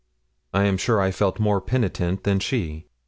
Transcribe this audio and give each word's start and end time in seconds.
I 0.51 0.63
am 0.63 0.77
sure 0.77 0.99
I 0.99 1.11
felt 1.11 1.37
more 1.39 1.61
penitent 1.61 2.23
than 2.23 2.39
she. 2.39 2.87